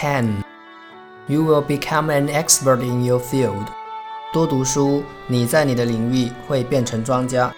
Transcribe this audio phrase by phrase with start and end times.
[0.00, 0.44] can.
[1.28, 3.66] You will become an expert in your field.
[4.32, 7.52] 多读书，你在你的领域会变成专家。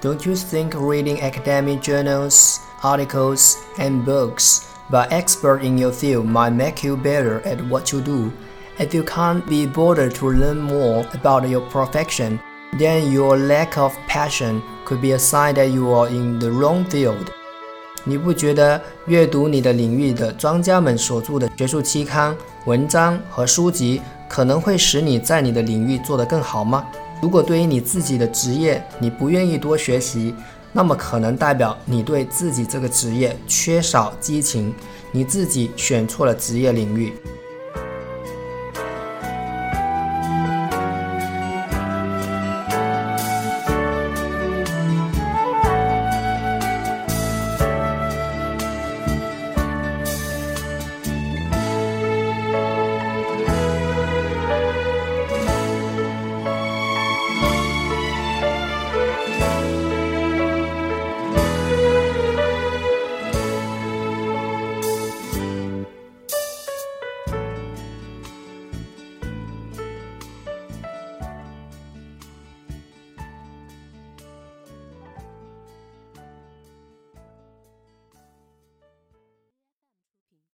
[0.00, 6.52] Don't you think reading academic journals, articles, and books by expert in your field might
[6.52, 8.30] make you better at what you do?
[8.78, 12.40] If you can't be bothered to learn more about your profession,
[12.76, 16.84] then your lack of passion could be a sign that you are in the wrong
[16.84, 17.32] field.
[18.09, 26.83] 你不觉得阅读你的领域的专家们所著的学术期刊、文章和书籍，可能会使你在你的领域做得更好吗？
[27.21, 30.33] 如果对于你自己的职业你不愿意多学习，
[30.71, 34.73] 那么可能代表你对自己这个职业缺少激情，
[35.11, 37.13] 你自己选错了职业领域。